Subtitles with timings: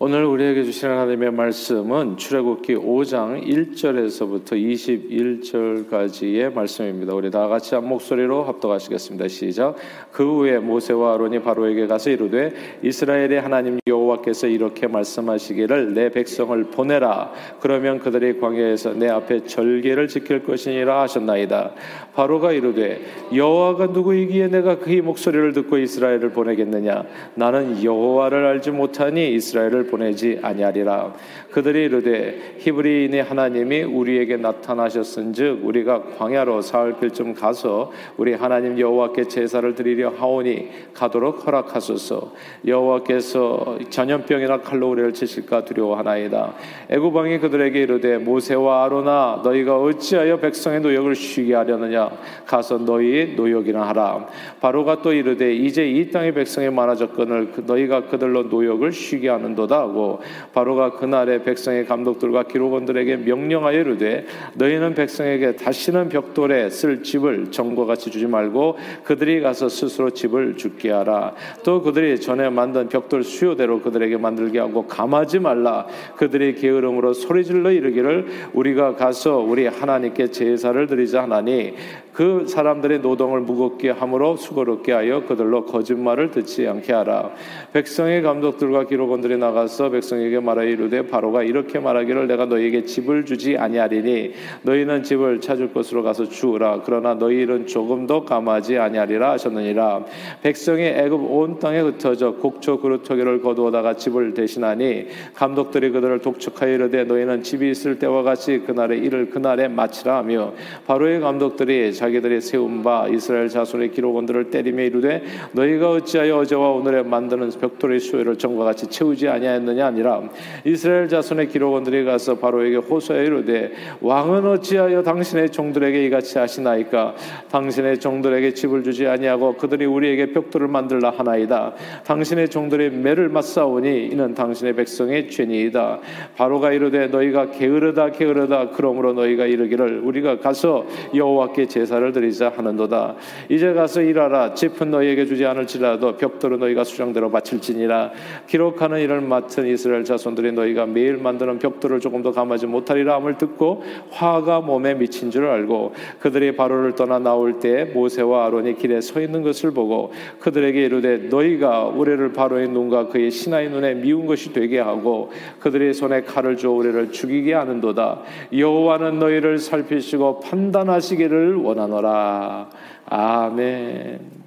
[0.00, 7.16] 오늘 우리에게 주시는 하나님의 말씀은 출애굽기 5장 1절에서부터 21절까지의 말씀입니다.
[7.16, 9.26] 우리 다 같이 한 목소리로 합독하시겠습니다.
[9.26, 9.74] 시작.
[10.12, 17.32] 그 후에 모세와 아론이 바로에게 가서 이르되 이스라엘의 하나님 여호와께서 이렇게 말씀하시기를 내 백성을 보내라.
[17.58, 21.72] 그러면 그들이 광야에서 내 앞에 절개를 지킬 것이니라 하셨나이다.
[22.14, 23.00] 바로가 이르되
[23.34, 27.02] 여호와가 누구이기에 내가 그의 목소리를 듣고 이스라엘을 보내겠느냐?
[27.34, 31.14] 나는 여호와를 알지 못하니 이스라엘을 보내지 아니하리라.
[31.50, 39.74] 그들이 이르되 히브리인의 하나님이 우리에게 나타나셨은즉 우리가 광야로 사흘 길쯤 가서 우리 하나님 여호와께 제사를
[39.74, 42.32] 드리려 하오니 가도록 허락하소서.
[42.66, 46.54] 여호와께서 전염병이나 칼로 우리를 치실까 두려워하나이다.
[46.90, 52.10] 애굽 왕이 그들에게 이르되 모세와 아로나 너희가 어찌하여 백성의 노역을 쉬게 하려느냐
[52.46, 54.26] 가서 너희의 노역이나 하라.
[54.60, 60.20] 바로가 또 이르되 이제 이 땅의 백성이 많아졌거늘 너희가 그들로 노역을 쉬게 하는도다 하고
[60.52, 68.10] 바로가 그날에 백성의 감독들과 기록원들에게 명령하여 이르되 너희는 백성에게 다시는 벽돌에 쓸 집을 정과 같이
[68.10, 71.34] 주지 말고 그들이 가서 스스로 집을 죽게 하라.
[71.64, 75.86] 또 그들이 전에 만든 벽돌 수요대로 그들에게 만들게 하고 감하지 말라.
[76.16, 81.74] 그들이 게으름으로 소리질러 이르기를 우리가 가서 우리 하나님께 제사를 드리자 하나니
[82.18, 87.30] 그 사람들의 노동을 무겁게 함으로 수고롭게 하여 그들로 거짓말을 듣지 않게 하라.
[87.72, 94.32] 백성의 감독들과 기록원들이 나가서 백성에게 말하여 이르되 바로가 이렇게 말하기를 내가 너희에게 집을 주지 아니하리니
[94.62, 96.82] 너희는 집을 찾을 곳으로 가서 주우라.
[96.84, 100.04] 그러나 너희는 조금도 감하지 아니하리라 하셨느니라.
[100.42, 107.44] 백성이 애굽 온 땅에 흩어져 곡초 그루터기를 거두어다가 집을 대신하니 감독들이 그들을 독촉하여 이르되 너희는
[107.44, 110.52] 집이 있을 때와 같이 그날의 일을 그날에 마치라 하며
[110.88, 117.02] 바로의 감독들이 자기 들이 세운 바 이스라엘 자손의 기록원들을 때리며 이르되 너희가 어찌하여 어제와 오늘에
[117.02, 120.22] 만드는 벽돌의 수요를 정과 같이 채우지 아니하였느냐 아니라.
[120.64, 127.14] 이스라엘 자손의 기록원들이 가서 바로에게 호소하여 이르되 왕은 어찌하여 당신의 종들에게 이같이 하시나이까?
[127.50, 131.74] 당신의 종들에게 집을 주지 아니하고 그들이 우리에게 벽돌을 만들라 하나이다.
[132.06, 136.00] 당신의 종들이 매를 맞사오니 이는 당신의 백성의 죄니이다.
[136.36, 138.70] 바로가 이르되 너희가 게으르다 게으르다.
[138.70, 143.16] 그러므로 너희가 이르기를 우리가 가서 여호와께 제사 제사를 드리자 하는도다.
[143.48, 144.54] 이제 가서 일하라.
[144.54, 148.12] 짚은 너희에게 주지 않을지라도 벽돌은 너희가 수정대로 바칠지니라.
[148.46, 154.60] 기록하는 일을 맡은 이스라엘 자손들이 너희가 매일 만드는 벽돌을 조금도 감하지 못하리라 함을 듣고 화가
[154.60, 159.72] 몸에 미친 줄 알고 그들이 바로를 떠나 나올 때 모세와 아론이 길에 서 있는 것을
[159.72, 165.30] 보고 그들에게 이르되 너희가 우리를 바로의 눈과 그의 신하의 눈에 미운 것이 되게 하고
[165.60, 168.20] 그들의 손에 칼을 주어 우리를 죽이게 하는도다.
[168.56, 171.98] 여호와는 너희를 살피시고 판단하시기를 원하노 라.
[171.98, 172.70] 원하노라.
[173.06, 174.38] 아멘.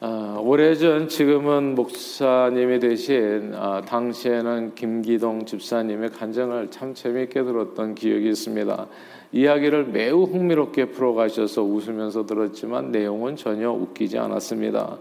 [0.00, 8.86] 어, 오래전 지금은 목사님이 되신 어, 당시에는 김기동 집사님의 간증을 참 재미있게 들었던 기억이 있습니다.
[9.32, 14.98] 이야기를 매우 흥미롭게 풀어가셔서 웃으면서 들었지만 내용은 전혀 웃기지 않았습니다.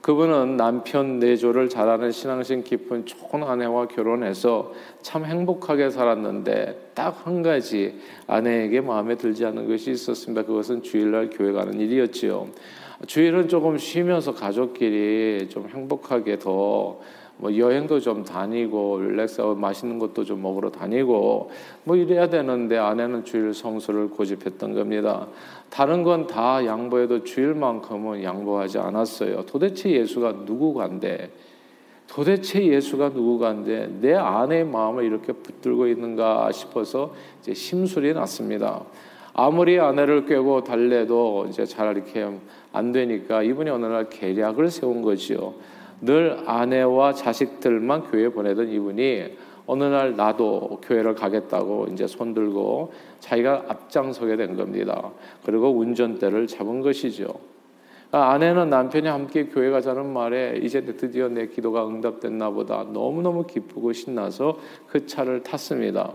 [0.00, 4.72] 그분은 남편 내조를 잘하는 신앙심 깊은 좋은 아내와 결혼해서
[5.02, 10.44] 참 행복하게 살았는데 딱 한 가지 아내에게 마음에 들지 않는 것이 있었습니다.
[10.44, 12.48] 그것은 주일날 교회 가는 일이었지요.
[13.06, 16.98] 주일은 조금 쉬면서 가족끼리 좀 행복하게 더
[17.40, 21.50] 뭐 여행도 좀 다니고 릴렉스하고 맛있는 것도 좀 먹으러 다니고
[21.84, 25.26] 뭐 이래야 되는데 아내는 주일 성수를 고집했던 겁니다.
[25.70, 29.46] 다른 건 다 양보해도 주일만큼은 양보하지 않았어요.
[29.46, 31.30] 도대체 예수가 누구간데
[32.06, 38.82] 도대체 예수가 누구간데 내 아내의 마음을 이렇게 붙들고 있는가 싶어서 이제 심술이 났습니다.
[39.32, 42.28] 아무리 아내를 꿰고 달래도 이제 잘 이렇게
[42.72, 45.54] 안 되니까 이분이 어느 날 계략을 세운 거지요.
[46.00, 53.66] 늘 아내와 자식들만 교회 보내던 이분이 어느 날 나도 교회를 가겠다고 이제 손 들고 자기가
[53.68, 55.12] 앞장서게 된 겁니다.
[55.44, 57.28] 그리고 운전대를 잡은 것이죠.
[58.12, 63.92] 아, 아내는 남편이 함께 교회 가자는 말에 이제 드디어 내 기도가 응답됐나 보다 너무너무 기쁘고
[63.92, 64.58] 신나서
[64.88, 66.12] 그 차를 탔습니다.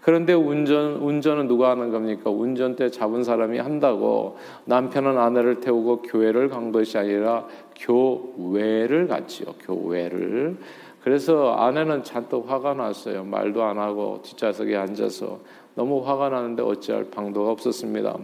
[0.00, 2.30] 그런데 운전, 운전은 누가 하는 겁니까?
[2.30, 7.46] 운전대 잡은 사람이 한다고 남편은 아내를 태우고 교회를 간 것이 아니라
[7.78, 9.54] 교회를 갔지요.
[9.60, 10.56] 교회를.
[11.02, 13.24] 그래서 아내는 잔뜩 화가 났어요.
[13.24, 15.40] 말도 안 하고 뒷좌석에 앉아서
[15.74, 18.18] 너무 화가 나는데 어찌할 방도가 없었습니다.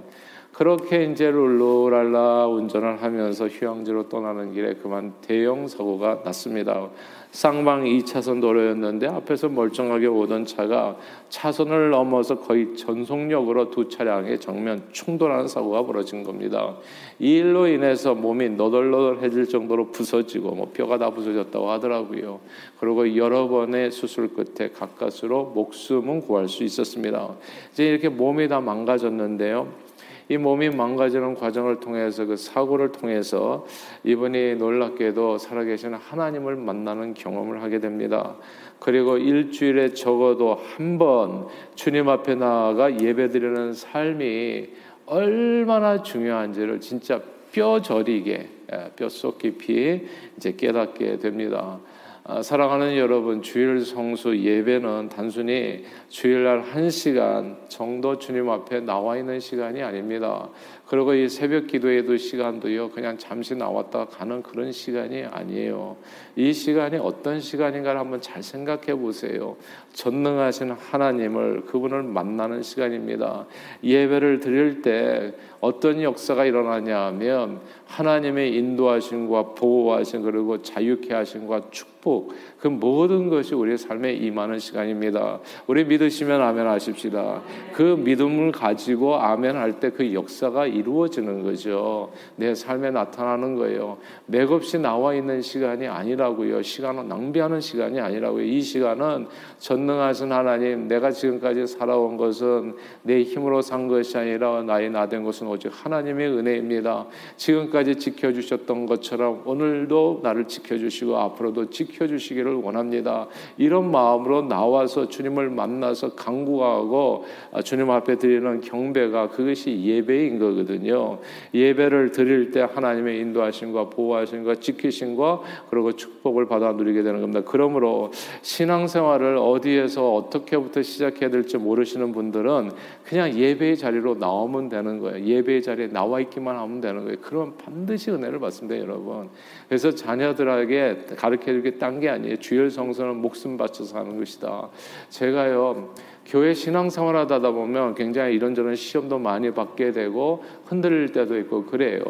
[0.55, 6.91] 그렇게 이제 룰루랄라 운전을 하면서 휴양지로 떠나는 길에 그만 대형 사고가 났습니다.
[7.33, 10.97] 쌍방 2차선 도로였는데 앞에서 멀쩡하게 오던 차가
[11.29, 16.77] 차선을 넘어서 거의 전속력으로 두 차량의 정면 충돌하는 사고가 벌어진 겁니다.
[17.19, 22.39] 이 일로 인해서 몸이 너덜너덜해질 정도로 부서지고 뭐 뼈가 다 부서졌다고 하더라고요.
[22.79, 27.35] 그리고 여러 번의 수술 끝에 가까스로 목숨은 구할 수 있었습니다.
[27.73, 29.84] 이제 이렇게 몸이 다 망가졌는데요.
[30.29, 33.67] 이 몸이 망가지는 과정을 통해서 그 사고를 통해서
[34.05, 38.37] 이분이 놀랍게도 살아계신 하나님을 만나는 경험을 하게 됩니다.
[38.79, 44.69] 그리고 일주일에 적어도 한 번 주님 앞에 나아가 예배드리는 삶이
[45.07, 47.21] 얼마나 중요한지를 진짜
[47.53, 50.07] 뼈 저리게 예, 뼛속 깊이
[50.37, 51.79] 이제 깨닫게 됩니다.
[52.27, 59.39] 아, 사랑하는 여러분, 주일 성수 예배는 단순히 주일날 한 시간 정도 주님 앞에 나와 있는
[59.41, 60.49] 시간이 아닙니다.
[60.87, 65.99] 그리고 이 새벽 기도에도 시간도요, 그냥 잠시 나왔다 가는 그런 시간이 아니에요.
[66.37, 69.59] 이 시간이 어떤 시간인가를 한번 잘 생각해 보세요.
[69.93, 73.45] 전능하신 하나님을 그분을 만나는 시간입니다.
[73.83, 75.35] 예배를 드릴 때
[75.65, 83.79] 어떤 역사가 일어나냐 하면 하나님의 인도하심과 보호하심 그리고 자유케 하심과 축복 그 모든 것이 우리의
[83.79, 85.41] 삶에 임하는 시간입니다.
[85.67, 87.43] 우리 믿으시면 아멘 하십시다.
[87.73, 92.11] 그 믿음을 가지고 아멘 할 때 그 역사가 이루어지는 거죠.
[92.37, 93.99] 내 삶에 나타나는 거예요.
[94.27, 96.63] 맥없이 나와 있는 시간이 아니라고요.
[96.63, 98.43] 시간은 낭비하는 시간이 아니라고요.
[98.45, 99.27] 이 시간은
[99.59, 105.71] 전능하신 하나님, 내가 지금까지 살아온 것은 내 힘으로 산 것이 아니라 나의 나된 것은 오직
[105.73, 107.07] 하나님의 은혜입니다.
[107.37, 113.29] 지금까지 지켜주셨던 것처럼 오늘도 나를 지켜주시고 앞으로도 지켜주시기를 원합니다.
[113.57, 117.25] 이런 마음으로 나와서 주님을 만나서 강구하고
[117.65, 121.19] 주님 앞에 드리는 경배가 그것이 예배인 거거든요.
[121.55, 125.41] 예배를 드릴 때 하나님의 인도하심과 보호하심과 지키심과
[125.71, 127.43] 그리고 축복을 받아 누리게 되는 겁니다.
[127.45, 128.11] 그러므로
[128.43, 132.71] 신앙생활을 어디에서 어떻게부터 시작해야 될지 모르시는 분들은
[133.05, 135.25] 그냥 예배의 자리로 나오면 되는 거예요.
[135.45, 137.19] 예배의 자리에 나와 있기만 하면 되는 거예요.
[137.21, 139.29] 그러면 반드시 은혜를 받습니다, 여러분.
[139.69, 142.37] 그래서 자녀들에게 가르쳐 주게 딴 게 아니에요.
[142.39, 144.69] 주일 성서는 목숨 바쳐서 하는 것이다.
[145.11, 145.95] 제가요.
[146.27, 152.01] 교회 신앙생활 하다 보면 굉장히 이런저런 시험도 많이 받게 되고 흔들릴 때도 있고 그래요.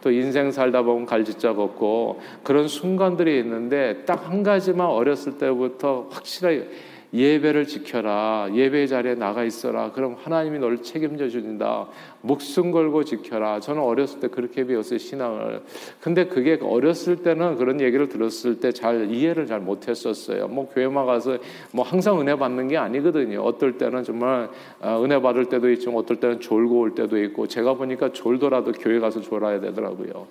[0.00, 6.68] 또 인생 살다 보면 갈짓자 걷고 그런 순간들이 있는데 딱 한 가지만 어렸을 때부터 확실하게
[7.14, 8.48] 예배를 지켜라.
[8.52, 9.92] 예배 자리에 나가 있어라.
[9.92, 11.86] 그럼 하나님이 널 책임져 주신다.
[12.20, 13.60] 목숨 걸고 지켜라.
[13.60, 15.62] 저는 어렸을 때 그렇게 배웠어요, 신앙을.
[16.00, 20.48] 근데 그게 어렸을 때는 그런 얘기를 들었을 때 잘 이해를 잘 못했었어요.
[20.48, 21.38] 뭐 교회만 가서
[21.72, 23.40] 뭐 항상 은혜 받는 게 아니거든요.
[23.40, 24.50] 어떨 때는 정말
[24.80, 28.98] 어, 은혜 받을 때도 있지만 어떨 때는 졸고 올 때도 있고 제가 보니까 졸더라도 교회
[28.98, 30.26] 가서 졸아야 되더라고요.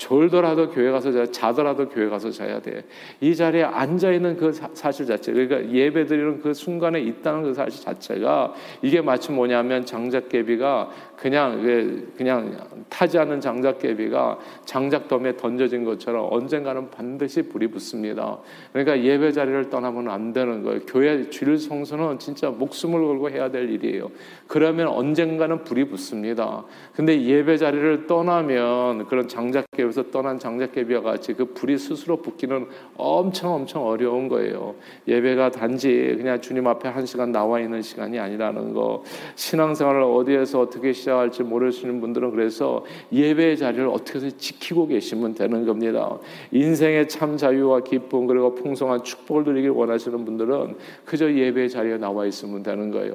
[0.00, 2.84] 졸더라도 교회 가서 자, 자더라도 교회 가서 자야 돼.
[3.20, 7.84] 이 자리에 앉아 있는 그 사실 자체, 그러니까 예배 드리는 그 순간에 있다는 그 사실
[7.84, 12.56] 자체가 이게 마치 뭐냐면 장작개비가 그냥 그냥
[12.88, 18.38] 타지 않는 장작개비가 장작덤에 던져진 것처럼 언젠가는 반드시 불이 붙습니다.
[18.72, 20.80] 그러니까 예배 자리를 떠나면 안 되는 거예요.
[20.86, 24.10] 교회 주일 성수는 진짜 목숨을 걸고 해야 될 일이에요.
[24.46, 26.64] 그러면 언젠가는 불이 붙습니다.
[26.94, 32.66] 근데 예배 자리를 떠나면 그런 장작개비 에서 떠난 장작개비와 같이 그 불이 스스로 붙기는
[32.96, 34.74] 엄청 엄청 어려운 거예요.
[35.06, 39.04] 예배가 단지 그냥 주님 앞에 한 시간 나와 있는 시간이 아니라는 거.
[39.34, 46.18] 신앙생활을 어디에서 어떻게 시작 시작할지 모르시는 분들은 그래서 예배의 자리를 어떻게 지키고 계시면 되는 겁니다.
[46.52, 52.62] 인생의 참 자유와 기쁨 그리고 풍성한 축복을 누리길 원하시는 분들은 그저 예배의 자리에 나와 있으면
[52.62, 53.14] 되는 거예요.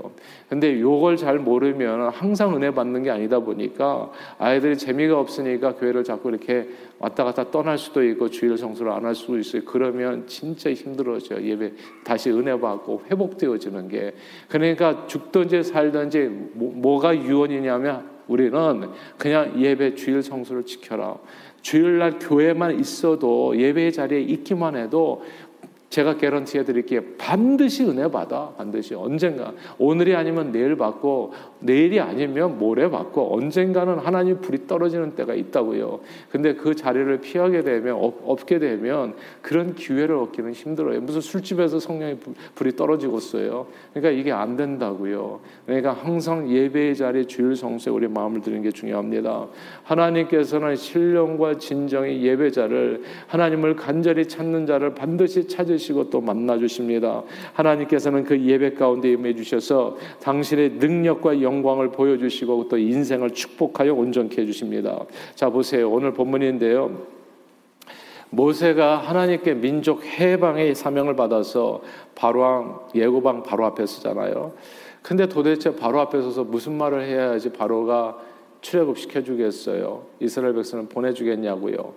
[0.50, 6.30] 근데 요걸 잘 모르면 항상 은혜 받는 게 아니다 보니까 아이들이 재미가 없으니까 교회를 자꾸
[6.30, 6.65] 이렇게
[7.00, 9.64] 왔다 갔다 떠날 수도 있고 주일 성수를 안 할 수도 있어요.
[9.66, 11.46] 그러면 진짜 힘들어져요.
[11.46, 14.14] 예배 다시 은혜 받고 회복되어지는 게.
[14.48, 21.18] 그러니까 죽든지 살든지 뭐, 뭐가 유언이냐면 우리는 그냥 예배 주일 성수를 지켜라.
[21.62, 25.24] 주일날 교회만 있어도 예배 자리에 있기만 해도
[25.96, 27.00] 제가 개런티 해 드릴게요.
[27.18, 28.50] 반드시 은혜 받아.
[28.58, 29.54] 반드시 언젠가.
[29.78, 36.02] 오늘이 아니면 내일 받고 내일이 아니면 모레 받고 언젠가는 하나님 불이 떨어지는 때가 있다고요.
[36.30, 41.00] 근데 그 자리를 피하게 되면 없게 되면 그런 기회를 얻기는 힘들어요.
[41.00, 42.18] 무슨 술집에서 성령의
[42.56, 43.68] 불이 떨어지고 있어요.
[43.94, 45.40] 그러니까 이게 안 된다고요.
[45.66, 49.48] 그러니까 항상 예배의 자리 주일 성수에 우리 마음을 드리는 게 중요합니다.
[49.84, 57.24] 하나님께서는 신령과 진정의 예배자를 하나님을 간절히 찾는 자를 반드시 찾으시 주시고 또 만나 주십니다.
[57.54, 64.42] 하나님께서는 그 예배 가운데 임해 주셔서 당신의 능력과 영광을 보여 주시고 또 인생을 축복하여 온전케
[64.42, 65.06] 해 주십니다.
[65.36, 65.90] 자 보세요.
[65.92, 67.16] 오늘 본문인데요.
[68.32, 71.82] 모세가 하나님께 민족 해방의 사명을 받아서
[72.16, 74.54] 바로왕 예고방 바로 앞에 서잖아요.
[75.02, 78.18] 근데 도대체 바로 앞에 서서 무슨 말을 해야지 바로가
[78.62, 80.04] 출애굽 시켜주겠어요?
[80.20, 81.94] 이스라엘 백성을 보내주겠냐고요?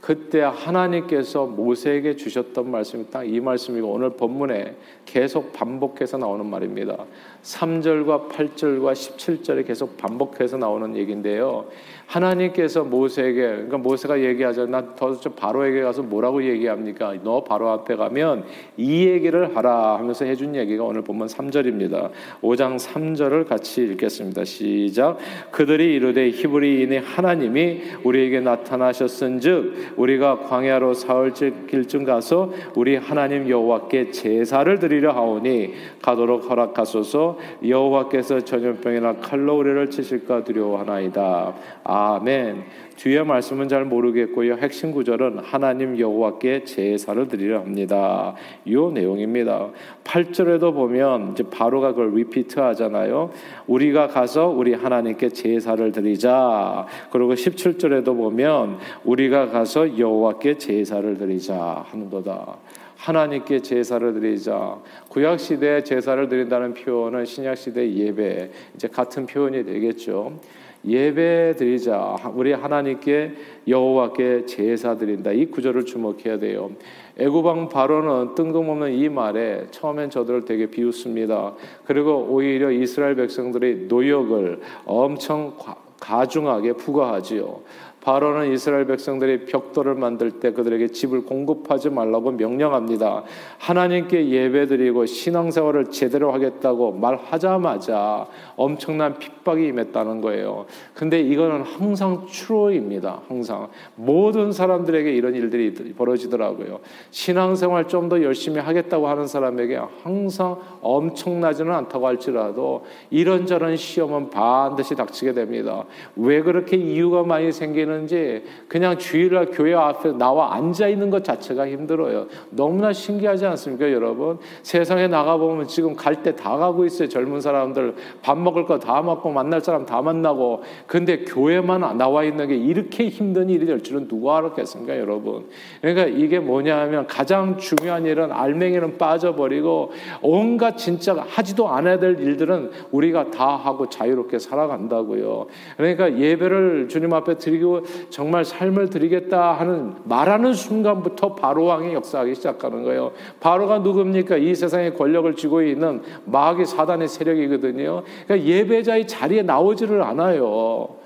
[0.00, 7.04] 그때 하나님께서 모세에게 주셨던 말씀이 딱 이 말씀이고 오늘 본문에 계속 반복해서 나오는 말입니다.
[7.42, 11.66] 3절과 8절과 17절에 계속 반복해서 나오는 얘기인데요.
[12.10, 14.66] 하나님께서 모세에게 그러니까 모세가 얘기하죠.
[14.66, 17.14] 나더 바로에게 가서 뭐라고 얘기합니까?
[17.22, 18.44] 너 바로 앞에 가면
[18.76, 22.10] 이 얘기를 하라 하면서 해준 얘기가 오늘 본문 3절입니다.
[22.42, 24.44] 5장 3절을 같이 읽겠습니다.
[24.44, 25.18] 시작.
[25.52, 34.78] 그들이 이르되 히브리인의 하나님이 우리에게 나타나셨은즉 우리가 광야로 사흘 길쯤 가서 우리 하나님 여호와께 제사를
[34.80, 37.29] 드리려 하오니 가도록 허락하소서
[37.66, 41.54] 여호와께서 전염병이나 칼로 우리를 치실까 두려워하나이다.
[41.84, 42.64] 아멘.
[42.96, 44.56] 뒤에 말씀은 잘 모르겠고요.
[44.56, 48.34] 핵심 구절은 하나님 여호와께 제사를 드리려 합니다.
[48.66, 49.70] 이 내용입니다.
[50.04, 53.30] 8절에도 보면 이제 바로가 그걸 리피트 하잖아요.
[53.66, 56.86] 우리가 가서 우리 하나님께 제사를 드리자.
[57.10, 62.58] 그리고 17절에도 보면 우리가 가서 여호와께 제사를 드리자 하는도다.
[63.00, 64.78] 하나님께 제사를 드리자.
[65.08, 70.38] 구약 시대 제사를 드린다는 표현은 신약 시대 예배 이제 같은 표현이 되겠죠.
[70.84, 72.16] 예배 드리자.
[72.34, 73.34] 우리 하나님께
[73.66, 75.32] 여호와께 제사 드린다.
[75.32, 76.72] 이 구절을 주목해야 돼요.
[77.16, 81.54] 애굽왕 바로는 뜬금없는 이 말에 처음엔 저들을 되게 비웃습니다.
[81.86, 85.56] 그리고 오히려 이스라엘 백성들의 노역을 엄청
[85.98, 87.60] 가중하게 부과하지요.
[88.02, 93.24] 바로는 이스라엘 백성들이 벽돌을 만들 때 그들에게 집을 공급하지 말라고 명령합니다.
[93.58, 98.26] 하나님께 예배드리고 신앙생활을 제대로 하겠다고 말하자마자
[98.56, 100.66] 엄청난 핍박이 임했다는 거예요.
[100.94, 103.22] 근데 이거는 항상 추로입니다.
[103.28, 106.80] 항상 모든 사람들에게 이런 일들이 벌어지더라고요.
[107.10, 115.32] 신앙생활 좀 더 열심히 하겠다고 하는 사람에게 항상 엄청나지는 않다고 할지라도 이런저런 시험은 반드시 닥치게
[115.32, 115.84] 됩니다.
[116.16, 121.68] 왜 그렇게 이유가 많이 생기는 되는지 그냥 주일날 교회 앞에 나와 앉아 있는 것 자체가
[121.68, 122.26] 힘들어요.
[122.50, 124.38] 너무나 신기하지 않습니까, 여러분?
[124.62, 127.08] 세상에 나가 보면 지금 갈 때 다 가고 있어요.
[127.08, 130.62] 젊은 사람들 밥 먹을 거 다 먹고 만날 사람 다 만나고.
[130.86, 135.46] 근데 교회만 나와 있는 게 이렇게 힘든 일이 될 줄은 누가 알았겠습니까, 여러분?
[135.80, 139.92] 그러니까 이게 뭐냐하면 가장 중요한 일은 알맹이는 빠져버리고
[140.22, 145.46] 온갖 진짜 하지도 않아야 될 일들은 우리가 다 하고 자유롭게 살아간다고요.
[145.76, 147.79] 그러니까 예배를 주님 앞에 드리고
[148.10, 153.12] 정말 삶을 드리겠다 하는 말하는 순간부터 바로 왕이 역사하기 시작하는 거예요.
[153.40, 154.36] 바로가 누굽니까?
[154.36, 158.02] 이 세상에 권력을 쥐고 있는 마귀 사단의 세력이거든요.
[158.26, 160.96] 그러니까 예배자의 자리에 나오지를 않아요.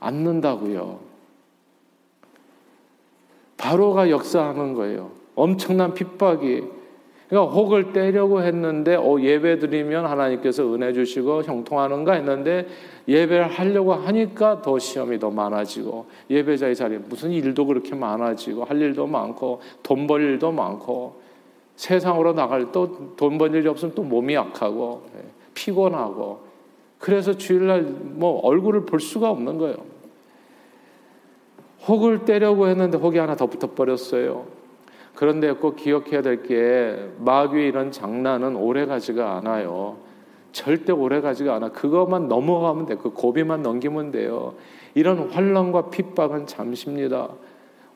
[0.00, 0.98] 않는다고요.
[3.56, 5.10] 바로가 역사하는 거예요.
[5.34, 6.79] 엄청난 핍박이
[7.30, 12.66] 그러니까 혹을 떼려고 했는데 어, 예배 드리면 하나님께서 은혜 주시고 형통하는가 했는데
[13.06, 19.06] 예배를 하려고 하니까 더 시험이 더 많아지고 예배자의 자리에 무슨 일도 그렇게 많아지고 할 일도
[19.06, 21.20] 많고 돈 벌 일도 많고
[21.76, 26.40] 세상으로 나갈 또돈번 일이 없으면 또 몸이 약하고 예, 피곤하고
[26.98, 29.76] 그래서 주일날 뭐 얼굴을 볼 수가 없는 거예요.
[31.86, 34.59] 혹을 떼려고 했는데 혹이 하나 더 붙어버렸어요.
[35.20, 39.98] 그런데 꼭 기억해야 될 게 마귀의 이런 장난은 오래 가지가 않아요.
[40.52, 41.68] 절대 오래 가지가 않아.
[41.72, 42.96] 그것만 넘어가면 돼.
[42.96, 44.54] 그 고비만 넘기면 돼요.
[44.94, 47.28] 이런 환란과 핍박은 잠시입니다.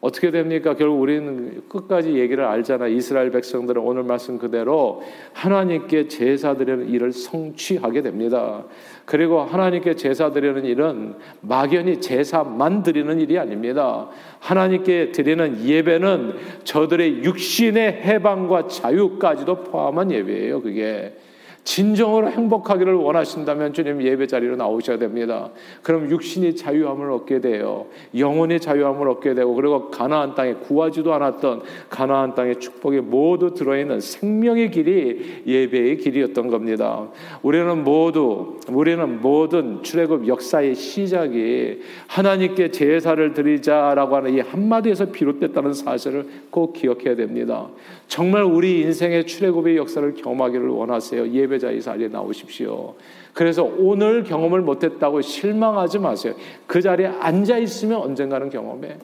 [0.04, 0.74] 어떻게 됩니까?
[0.74, 2.88] 결국 우리는 끝까지 얘기를 알잖아.
[2.88, 8.64] 이스라엘 백성들은 오늘 말씀 그대로 하나님께 제사 드리는 일을 성취하게 됩니다.
[9.06, 14.10] 그리고 하나님께 제사 드리는 일은 막연히 제사만 드리는 일이 아닙니다.
[14.40, 16.34] 하나님께 드리는 예배는
[16.64, 20.60] 저들의 육신의 해방과 자유까지도 포함한 예배예요.
[20.60, 21.14] 그게.
[21.64, 25.50] 진정으로 행복하기를 원하신다면 주님 예배 자리로 나오셔야 됩니다.
[25.82, 27.86] 그럼 육신이 자유함을 얻게 돼요.
[28.16, 34.70] 영혼이 자유함을 얻게 되고 그리고 가나안 땅에 구하지도 않았던 가나안 땅의 축복이 모두 들어있는 생명의
[34.70, 37.08] 길이 예배의 길이었던 겁니다.
[37.42, 46.26] 우리는 모두 우리는 모든 출애굽 역사의 시작이 하나님께 제사를 드리자라고 하는 이 한마디에서 비롯됐다는 사실을
[46.50, 47.68] 꼭 기억해야 됩니다.
[48.14, 51.30] 정말 우리 인생의 출애굽의 역사를 경험하기를 원하세요.
[51.30, 52.94] 예배자의 자리에 나오십시오.
[53.32, 56.34] 그래서 오늘 경험을 못했다고 실망하지 마세요.
[56.68, 58.98] 그 자리에 앉아 있으면 언젠가는 경험해.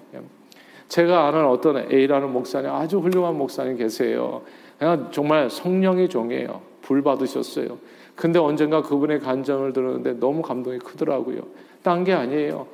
[0.86, 4.42] 제가 아는 어떤 A라는 목사님 아주 훌륭한 목사님 계세요.
[4.78, 6.60] 그냥 정말 성령의 종이에요.
[6.80, 7.78] 불 받으셨어요.
[8.14, 11.40] 근데 언젠가 그분의 간증을 들었는데 너무 감동이 크더라고요.
[11.82, 12.68] 딴 게 아니에요.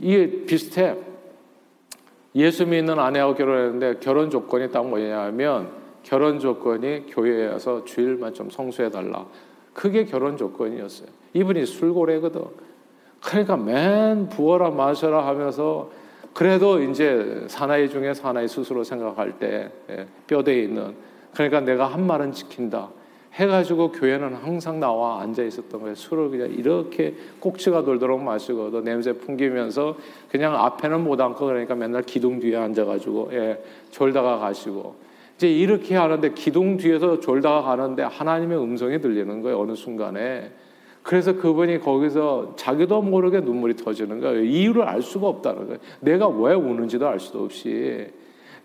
[0.00, 0.96] 이게 비슷해.
[2.36, 5.70] 예수 믿는 아내하고 결혼했는데 결혼 조건이 딱 뭐냐면
[6.02, 9.26] 결혼 조건이 교회에 와서 주일만 좀 성수해 달라.
[9.72, 11.08] 그게 결혼 조건이었어요.
[11.32, 12.42] 이분이 술고래거든.
[13.22, 15.90] 그러니까 맨 부어라 마셔라 하면서
[16.34, 20.94] 그래도 이제 사나이 중에 사나이 스스로 생각할 때 예, 뼈대에 있는
[21.32, 22.90] 그러니까 내가 한 말은 지킨다.
[23.36, 25.94] 해가지고 교회는 항상 나와 앉아 있었던 거예요.
[25.94, 29.96] 술을 그냥 이렇게 꼭지가 돌도록 마시고 또 냄새 풍기면서
[30.30, 34.96] 그냥 앞에는 못 앉고 그러니까 맨날 기둥 뒤에 앉아가지고 예, 졸다가 가시고
[35.36, 39.60] 이제 이렇게 하는데 기둥 뒤에서 졸다가 가는데 하나님의 음성이 들리는 거예요.
[39.60, 40.50] 어느 순간에.
[41.02, 44.42] 그래서 그분이 거기서 자기도 모르게 눈물이 터지는 거예요.
[44.42, 45.78] 이유를 알 수가 없다는 거예요.
[46.00, 48.08] 내가 왜 우는지도 알 수도 없이.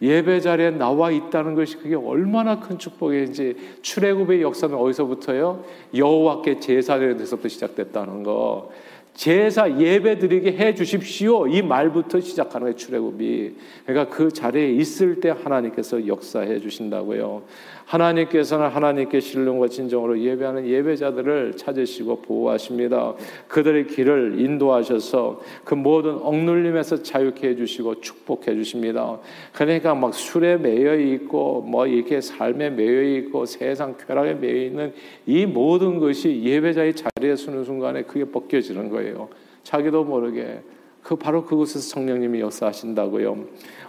[0.02, 5.64] 예배 자리에 나와 있다는 것이 그게 얼마나 큰 축복인지 출애굽의 역사는 어디서부터요?
[5.96, 8.72] 여호와께 제사되는 데서부터 시작됐다는 거.
[9.14, 11.46] 제사 예배 드리게 해 주십시오.
[11.48, 13.56] 이 말부터 시작하는 거예요, 출애굽이.
[13.86, 17.44] 그러니까 그 자리에 있을 때 하나님께서 역사해 주신다고요.
[17.92, 23.16] 하나님께서는 하나님께 신령과 진정으로 예배하는 예배자들을 찾으시고 보호하십니다.
[23.50, 29.20] 그들의 길을 인도하셔서 그 모든 억눌림에서 자유케 해주시고 축복해 주십니다.
[29.52, 34.94] 그러니까 막 술에 매여 있고 뭐 이렇게 삶에 매여 있고 세상 쾌락에 매여 있는
[35.26, 39.28] 이 모든 것이 예배자의 자리에 서는 순간에 그게 벗겨지는 거예요.
[39.64, 40.62] 자기도 모르게
[41.12, 43.38] 그 바로 그곳에서 성령님이 역사하신다고요.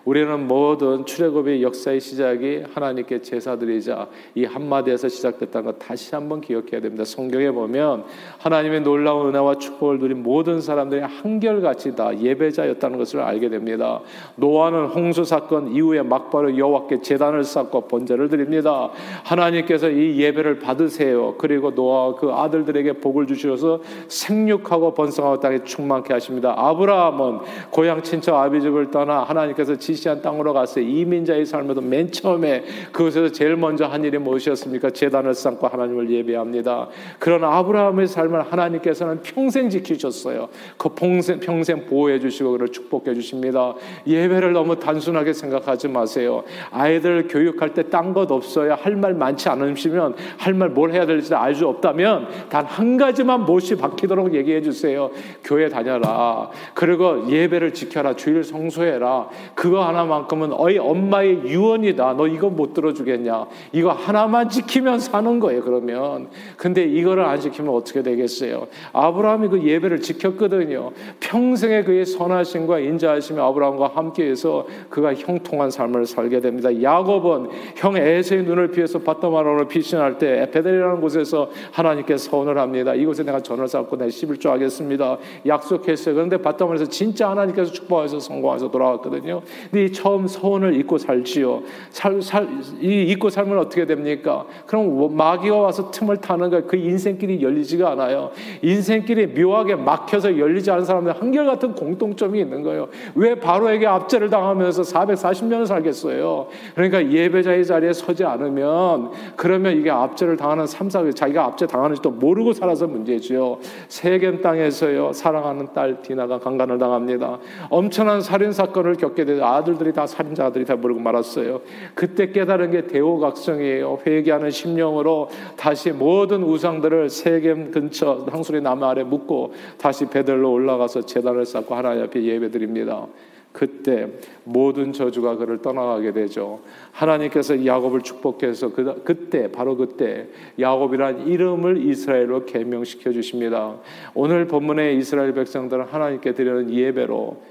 [0.05, 7.05] 우리는 모든 출애굽의 역사의 시작이 하나님께 제사드리자 이 한마디에서 시작됐다는 것 다시 한번 기억해야 됩니다.
[7.05, 8.07] 성경에 보면
[8.39, 14.01] 하나님의 놀라운 은혜와 축복을 누린 모든 사람들이 한결같이 다 예배자였다는 것을 알게 됩니다.
[14.35, 18.91] 노아는 홍수 사건 이후에 막바로 여호와께 제단을 쌓고 번제를 드립니다.
[19.23, 21.37] 하나님께서 이 예배를 받으세요.
[21.39, 26.55] 그리고 노아 그 아들들에게 복을 주셔서 생육하고 번성하고 땅에 충만케 하십니다.
[26.57, 27.39] 아브라 함은
[27.71, 30.85] 고향 친척 아비집을 떠나 하나님께서 지 지시한 땅으로 갔어요.
[30.85, 34.91] 이민자의 삶에도 맨 처음에 그곳에서 제일 먼저 한 일이 무엇이었습니까?
[34.91, 36.89] 재단을 쌓고 하나님을 예배합니다.
[37.19, 40.49] 그런 아브라함의 삶을 하나님께서는 평생 지키셨어요.
[40.77, 43.75] 그 평생, 평생 보호해 주시고 그를 축복해 주십니다.
[44.07, 46.43] 예배를 너무 단순하게 생각하지 마세요.
[46.71, 48.77] 아이들 교육할 때 딴 것 없어요.
[48.81, 53.45] 할 말 많지 않으시면 할 말 뭘 해야 될지 알 수 없다면 단 한 가지만
[53.45, 55.11] 못이 박히도록 얘기해 주세요.
[55.45, 56.49] 교회 다녀라.
[56.73, 58.15] 그리고 예배를 지켜라.
[58.17, 59.29] 주일 성수해라.
[59.55, 62.15] 그거 하나만큼은 어이 엄마의 유언이다.
[62.17, 63.47] 너 이거 못 들어주겠냐?
[63.73, 65.63] 이거 하나만 지키면 사는 거예요.
[65.63, 68.67] 그러면 근데 이거를 안 지키면 어떻게 되겠어요?
[68.93, 70.93] 아브라함이 그 예배를 지켰거든요.
[71.21, 76.83] 평생에 그의 선하심과 인자하심이 아브라함과 함께해서 그가 형통한 삶을 살게 됩니다.
[76.83, 82.95] 야곱은 형 에서의 눈을 피해서 바다마론을 피신할 때 에페델이라는 곳에서 하나님께 서원을 합니다.
[82.95, 85.19] 이곳에 내가 전을 쌓고 내 11조 하겠습니다.
[85.47, 86.15] 약속했어요.
[86.15, 89.43] 그런데 바다마론에서 진짜 하나님께서 축복해서 성공해서 돌아왔거든요.
[89.71, 91.63] 네 처음 소원을 잊고 살지요.
[91.91, 92.49] 살, 살,
[92.81, 94.47] 이 잊고 살면 어떻게 됩니까?
[94.67, 96.67] 그럼 마귀가 와서 틈을 타는 거예요.
[96.67, 98.31] 그 인생길이 열리지가 않아요.
[98.63, 102.89] 인생길이 묘하게 막혀서 열리지 않은 사람들 한결같은 공통점이 있는 거예요.
[103.15, 106.47] 왜 바로에게 압제를 당하면서 440년을 살겠어요?
[106.75, 112.53] 그러니까 예배자의 자리에 서지 않으면 그러면 이게 압제를 당하는 3, 4, 자기가 압제 당하는지도 모르고
[112.53, 113.59] 살아서 문제지요.
[113.89, 115.13] 세겜 땅에서요.
[115.13, 117.39] 사랑하는 딸 디나가 강간을 당합니다.
[117.71, 119.45] 엄청난 살인 사건을 겪게 되죠.
[119.45, 121.61] 아들들이 다 살인자들이 다 모르고 말았어요.
[121.95, 124.01] 그때 깨달은 게 대오각성이에요.
[124.07, 131.45] 회개하는 심령으로 다시 모든 우상들을 세겜 근처 항수리 나무 아래 묻고 다시 베들로 올라가서 재단을
[131.45, 133.07] 쌓고 하나님 앞에 예배드립니다.
[133.53, 134.09] 그때
[134.45, 136.61] 모든 저주가 그를 떠나가게 되죠.
[136.93, 143.77] 하나님께서 야곱을 축복해서 그, 그때 바로 그때 야곱이란 이름을 이스라엘로 개명시켜 주십니다.
[144.15, 147.43] 오늘 본문의 이스라엘 백성들은 하나님께 드리는 예배로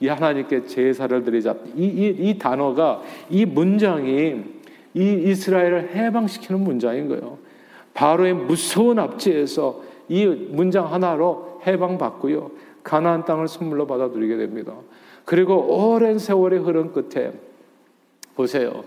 [0.00, 1.54] 이 하나님께 제사를 드리자.
[1.76, 4.42] 이, 이, 이 단어가 이 문장이
[4.94, 7.38] 이 이스라엘을 해방시키는 문장인 거예요.
[7.92, 12.50] 바로의 무서운 압제에서 이 문장 하나로 해방받고요.
[12.82, 14.74] 가나안 땅을 선물로 받아들이게 됩니다.
[15.24, 17.32] 그리고 오랜 세월의 흐름 끝에
[18.34, 18.84] 보세요.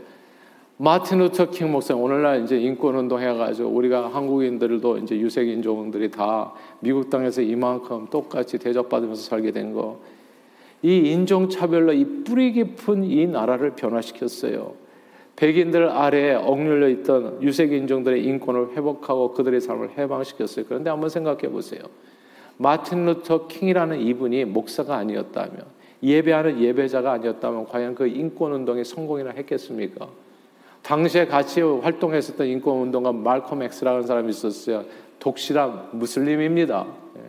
[0.80, 6.54] 마틴 루터 킹 목사 오늘날 이제 인권 운동 해가지고 우리가 한국인들도 이제 유색 인종들이 다
[6.82, 10.00] 미국 땅에서 이만큼 똑같이 대접받으면서 살게 된 거.
[10.84, 14.76] 이 인종 차별로 이 뿌리 깊은 이 나라를 변화시켰어요.
[15.36, 20.66] 백인들 아래에 억눌려 있던 유색 인종들의 인권을 회복하고 그들의 삶을 해방시켰어요.
[20.68, 21.82] 그런데 한번 생각해 보세요.
[22.58, 30.08] 마틴 루터 킹이라는 이분이 목사가 아니었다면 예배하는 예배자가 아니었다면 과연 그 인권 운동이 성공이나 했겠습니까?
[30.84, 34.86] 당시에 같이 활동했었던 인권 운동가 말콤 엑스라는 사람이 있었어요.
[35.20, 36.86] 독실한 무슬림입니다.
[37.18, 37.22] 예.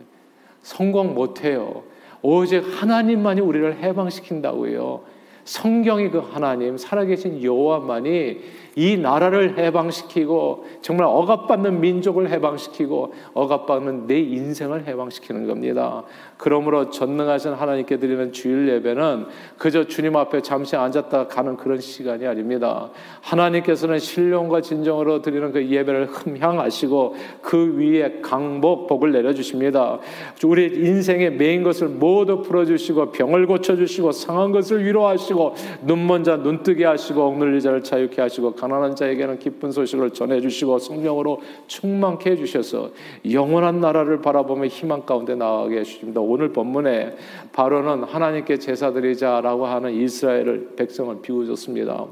[0.61, 1.83] 성공 못해요.
[2.21, 5.01] 오직 하나님만이 우리를 해방시킨다고요.
[5.43, 14.87] 성경이 그 하나님, 살아계신 여호와만이 이 나라를 해방시키고 정말 억압받는 민족을 해방시키고 억압받는 내 인생을
[14.87, 16.03] 해방시키는 겁니다.
[16.37, 19.25] 그러므로 전능하신 하나님께 드리는 주일 예배는
[19.57, 22.89] 그저 주님 앞에 잠시 앉았다 가는 그런 시간이 아닙니다.
[23.19, 29.99] 하나님께서는 신령과 진정으로 드리는 그 예배를 흠향하시고 그 위에 강복 복을 내려 주십니다.
[30.45, 35.38] 우리 인생의 메인 것을 모두 풀어 주시고 병을 고쳐 주시고 상한 것을 위로하시고
[35.81, 41.41] 눈먼 자 눈뜨게 하시고 억눌린 자를 자유케 하시고 가난한 자에게는 기쁜 소식을 전해 주시고 성령으로
[41.67, 42.91] 충만케 해 주셔서
[43.31, 46.21] 영원한 나라를 바라보며 희망 가운데 나아가게 해 주십니다.
[46.21, 47.15] 오늘 본문에
[47.53, 52.05] 바로는 하나님께 제사드리자라고 하는 이스라엘을 백성을 비우셨습니다.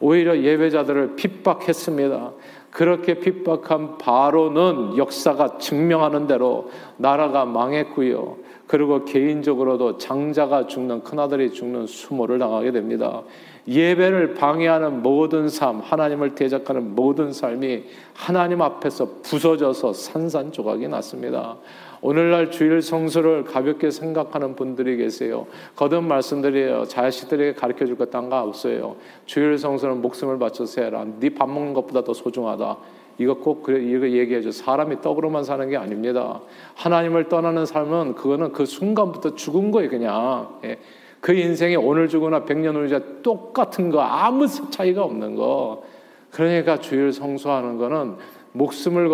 [0.00, 2.32] 오히려 예배자들을 핍박했습니다.
[2.76, 8.36] 그렇게 핍박한 바로는 역사가 증명하는 대로 나라가 망했고요.
[8.66, 13.22] 그리고 개인적으로도 장자가 죽는 큰아들이 죽는 수모를 당하게 됩니다.
[13.66, 21.56] 예배를 방해하는 모든 삶, 하나님을 대적하는 모든 삶이 하나님 앞에서 부서져서 산산조각이 났습니다.
[22.06, 25.48] 오늘날 주일 성수를 가볍게 생각하는 분들이 계세요.
[25.74, 26.84] 거듭 말씀드려요.
[26.84, 28.94] 자식들에게 가르쳐 줄 것딴거 없어요.
[29.24, 31.04] 주일 성수는 목숨을 바쳐서 해라.
[31.18, 32.76] 네 밥 먹는 것보다 더 소중하다.
[33.18, 34.52] 이거 꼭 그래 이거 얘기해 줘.
[34.52, 36.42] 사람이 떡으로만 사는 게 아닙니다.
[36.76, 40.60] 하나님을 떠나는 삶은 그거는 그 순간부터 죽은 거예요, 그냥.
[40.62, 40.78] 예.
[41.20, 45.82] 그 인생이 오늘 죽거나 백년 후자 똑같은 거 아무 차이가 없는 거.
[46.30, 48.14] 그러니까 주일 성수하는 거는
[48.52, 49.08] 목숨을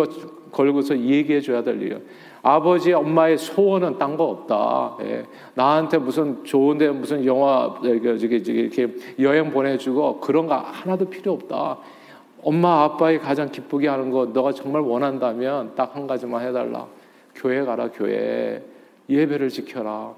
[0.51, 1.99] 걸고서 얘기해 줘야 될 일이에요.
[2.45, 4.97] 아버지, 엄마의 소원은 딴 거 없다.
[5.05, 5.23] 예.
[5.55, 11.77] 나한테 무슨 좋은데 무슨 영화 저기 이렇게 여행 보내주고 그런 거 하나도 필요 없다.
[12.43, 16.85] 엄마 아빠의 가장 기쁘게 하는 거 너가 정말 원한다면 딱 한 가지만 해달라.
[17.33, 18.61] 교회 가라 교회
[19.09, 20.13] 예배를 지켜라.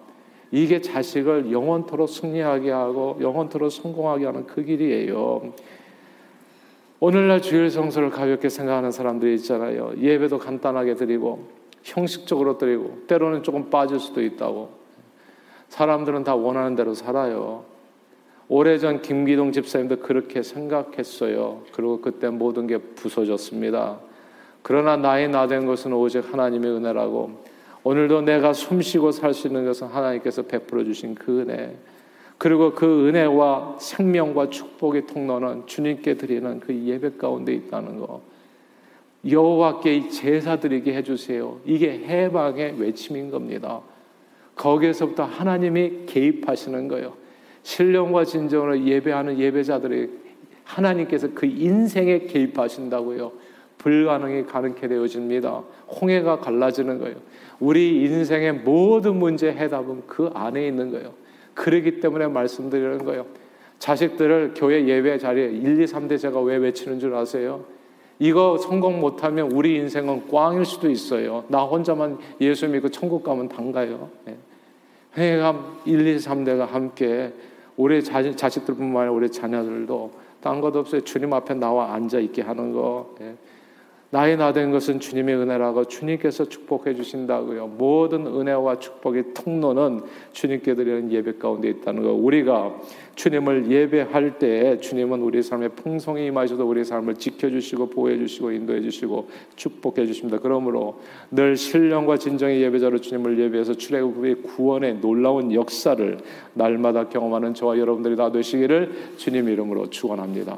[0.51, 5.53] 이게 자식을 영원토록 승리하게 하고 영원토록 성공하게 하는 그 길이에요.
[6.99, 9.93] 오늘날 주일 성수를 가볍게 생각하는 사람들이 있잖아요.
[9.99, 14.71] 예배도 간단하게 드리고 형식적으로 드리고 때로는 조금 빠질 수도 있다고.
[15.69, 17.63] 사람들은 다 원하는 대로 살아요.
[18.47, 21.61] 오래전 김기동 집사님도 그렇게 생각했어요.
[21.71, 23.99] 그리고 그때 모든 게 부서졌습니다.
[24.63, 27.43] 그러나 나의 나 된 것은 오직 하나님의 은혜라고
[27.83, 31.75] 오늘도 내가 숨쉬고 살 수 있는 것은 하나님께서 베풀어 주신 그 은혜.
[32.39, 38.21] 그리고 그 은혜와 생명과 축복의 통로는 주님께 드리는 그 예배 가운데 있다는 거.
[39.27, 41.59] 여호와께 제사 드리게 해주세요.
[41.65, 43.81] 이게 해방의 외침인 겁니다.
[44.55, 47.13] 거기에서부터 하나님이 개입하시는 거예요.
[47.63, 50.09] 신령과 진정으로 예배하는 예배자들이
[50.63, 53.31] 하나님께서 그 인생에 개입하신다고요.
[53.77, 55.63] 불가능이 가능케 되어집니다.
[56.01, 57.17] 홍해가 갈라지는 거예요.
[57.59, 61.13] 우리 인생의 모든 문제 해답은 그 안에 있는 거예요.
[61.53, 63.25] 그러기 때문에 말씀드리는 거예요.
[63.79, 67.65] 자식들을 교회 예배 자리에 1, 2, 3대 제가 왜 외치는 줄 아세요?
[68.19, 71.43] 이거 성공 못하면 우리 인생은 꽝일 수도 있어요.
[71.47, 74.09] 나 혼자만 예수 믿고 천국 가면 단가요.
[75.17, 77.33] 회감 1, 2, 3대가 함께
[77.77, 81.01] 우리 자식들뿐만 아니라 우리 자녀들도 딴 것 없어요.
[81.01, 83.15] 주님 앞에 나와 앉아 있게 하는 거.
[84.15, 84.17] 예.
[84.17, 87.67] 나의 나 된 것은 주님의 은혜라고 주님께서 축복해 주신다고요.
[87.67, 92.13] 모든 은혜와 축복의 통로는 주님께 드리는 예배 가운데 있다는 거.
[92.13, 92.73] 우리가
[93.15, 100.39] 주님을 예배할 때 주님은 우리 삶에 풍성히 임하셔도 우리 삶을 지켜주시고 보호해주시고 인도해주시고 축복해주십니다.
[100.39, 101.01] 그러므로
[101.31, 106.17] 늘 신령과 진정의 예배자로 주님을 예배해서 출애굽의 구원의 놀라운 역사를
[106.53, 110.57] 날마다 경험하는 저와 여러분들이 다 되시기를 주님 이름으로 축원합니다.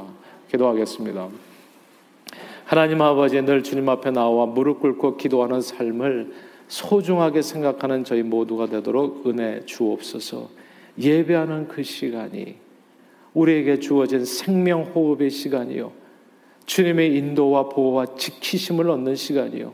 [0.51, 1.56] 기도하겠습니다.
[2.67, 6.33] 하나님 아버지 늘 주님 앞에 나와 무릎 꿇고 기도하는 삶을
[6.67, 10.49] 소중하게 생각하는 저희 모두가 되도록 은혜 주옵소서.
[10.99, 12.57] 예배하는 그 시간이
[13.33, 15.93] 우리에게 주어진 생명 호흡의 시간이요.
[16.65, 19.71] 주님의 인도와 보호와 지키심을 얻는 시간이요.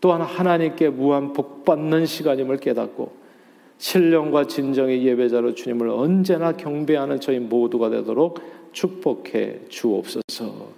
[0.00, 3.12] 또한 하나님께 무한 복 받는 시간임을 깨닫고
[3.78, 8.40] 신령과 진정의 예배자로 주님을 언제나 경배하는 저희 모두가 되도록
[8.72, 10.77] 축복해 주옵소서.